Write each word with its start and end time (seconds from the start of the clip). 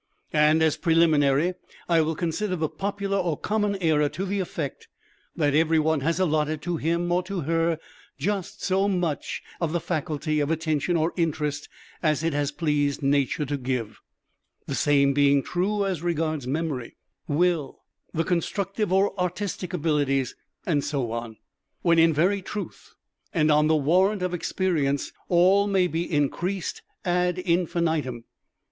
And 0.33 0.63
as 0.63 0.77
preliminary, 0.77 1.53
I 1.87 2.01
will 2.01 2.15
consider 2.15 2.55
the 2.55 2.69
popular 2.69 3.17
or 3.19 3.37
common 3.37 3.75
error 3.75 4.09
to 4.09 4.25
the 4.25 4.39
effect 4.39 4.87
that 5.35 5.53
everyone 5.53 5.99
has 5.99 6.19
alloted 6.19 6.59
to 6.63 6.77
him 6.77 7.11
or 7.11 7.21
to 7.21 7.41
her 7.41 7.77
just 8.17 8.63
so 8.63 8.87
much 8.87 9.43
of 9.61 9.73
the 9.73 9.79
faculty 9.79 10.39
of 10.39 10.49
attention 10.49 10.97
or 10.97 11.13
interest 11.17 11.69
as 12.01 12.23
it 12.23 12.33
has 12.33 12.51
pleased 12.51 13.03
Nature 13.03 13.45
to 13.45 13.57
give 13.57 13.99
the 14.65 14.73
same 14.73 15.13
being 15.13 15.43
true 15.43 15.85
as 15.85 16.01
regards 16.01 16.47
Memory, 16.47 16.95
Will, 17.27 17.83
the 18.11 18.23
Constructive 18.23 18.91
or 18.91 19.13
Artistic 19.19 19.71
abilities, 19.71 20.35
and 20.65 20.83
so 20.83 21.11
on 21.11 21.37
when 21.83 21.99
in 21.99 22.11
very 22.11 22.41
truth 22.41 22.95
and 23.35 23.51
on 23.51 23.67
the 23.67 23.75
warrant 23.75 24.23
of 24.23 24.33
Experience 24.33 25.11
all 25.29 25.67
may 25.67 25.85
be 25.85 26.11
increased 26.11 26.81
ad 27.05 27.37
infinitum. 27.45 28.23